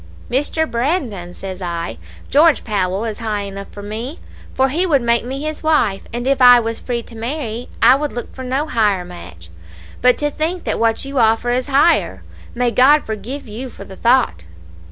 [0.31, 0.65] "'Mr.
[0.65, 1.99] Brandon,' says I,
[2.31, 4.17] 'George Powell is high enough for me,
[4.55, 7.93] for he would make me his wife; and if I was free to marry, I
[7.93, 9.51] would look for no higher match.
[10.01, 12.23] But to think that what you offer is higher!
[12.55, 14.45] May God forgive you for the thought!'